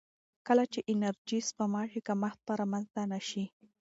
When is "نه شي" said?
3.11-3.45